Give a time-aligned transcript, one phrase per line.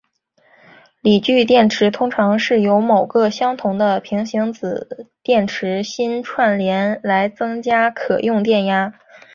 [1.01, 8.95] 锂聚电池通常是由数个相同的平行子电池芯串联来增加可用电压。